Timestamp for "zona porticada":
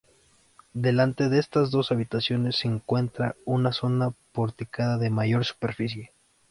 3.71-4.97